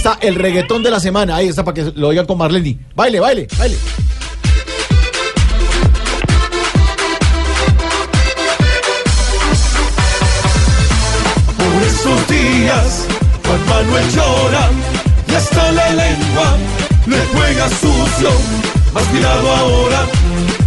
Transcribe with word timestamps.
Está 0.00 0.16
el 0.22 0.34
reggaetón 0.34 0.82
de 0.82 0.90
la 0.90 0.98
semana. 0.98 1.36
Ahí 1.36 1.48
está 1.48 1.62
para 1.62 1.74
que 1.74 1.92
lo 1.94 2.08
oigan 2.08 2.24
con 2.24 2.38
Marlene. 2.38 2.78
Baile, 2.96 3.20
baile, 3.20 3.46
baile. 3.58 3.76
Por 11.58 11.82
esos 11.82 12.28
días, 12.28 13.06
Juan 13.44 13.66
Manuel 13.68 14.10
llora 14.14 14.70
y 15.28 15.34
hasta 15.34 15.70
la 15.70 15.90
lengua 15.90 16.56
le 17.06 17.18
juega 17.34 17.68
sucio. 17.68 18.30
Más 18.94 19.04
cuidado 19.04 19.54
ahora, 19.54 20.06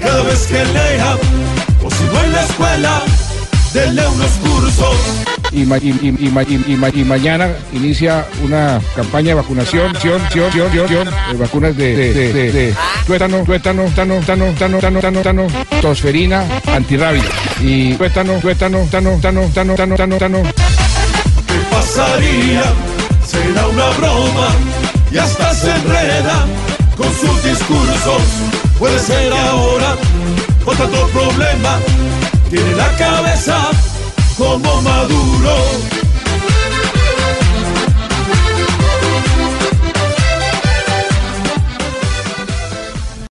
cada 0.00 0.22
vez 0.24 0.46
que 0.48 0.62
lea, 0.66 1.16
o 1.82 1.90
si 1.90 2.04
no 2.12 2.24
en 2.24 2.32
la 2.32 2.42
escuela, 2.42 3.02
denle 3.72 4.06
unos 4.06 4.32
cursos. 4.32 5.33
Y, 5.54 5.64
ma- 5.64 5.78
y, 5.78 5.88
y- 6.18 6.28
ma- 6.30 6.42
y- 6.42 6.64
y 6.66 6.76
ma- 6.76 6.88
y 6.90 7.04
mañana 7.04 7.48
inicia 7.72 8.26
una 8.42 8.80
campaña 8.96 9.28
de 9.28 9.34
vacunación, 9.34 9.94
ción, 10.00 10.20
ción, 10.30 10.50
ción, 10.52 10.70
ción, 10.72 10.88
ción, 10.88 11.08
de 11.30 11.36
vacunas 11.38 11.76
de, 11.76 11.96
de, 11.96 12.12
de, 12.14 12.32
de- 12.32 12.52
de 12.52 12.74
tuétano, 13.06 13.44
tuétano, 13.44 13.84
tano, 13.94 14.20
tano, 14.26 14.52
tano, 14.58 14.78
tano, 14.78 15.00
tano, 15.00 15.20
tano, 15.22 15.46
tosferina, 15.80 16.44
antirrábica. 16.66 17.28
Y 17.60 17.94
tuétano, 17.94 18.34
tuétano, 18.40 18.86
tano, 18.90 19.18
tano, 19.20 19.50
tano, 19.54 19.74
tano, 19.74 19.96
tano, 19.96 20.16
tano. 20.16 20.42
¿Qué 20.42 21.58
pasaría? 21.70 22.62
Será 23.26 23.66
una 23.68 23.88
broma 23.98 24.48
y 25.10 25.18
hasta 25.18 25.54
se 25.54 25.70
enreda 25.70 26.46
con 26.96 27.06
sus 27.14 27.42
discursos. 27.44 28.22
Puede 28.78 28.98
ser 28.98 29.32
ahora 29.32 29.96
con 30.64 30.76
tanto 30.76 31.06
problema. 31.08 31.78
Tiene 32.50 32.72
la 32.76 32.88
cabeza 32.96 33.56
como 34.36 34.82
maduro. 34.82 35.93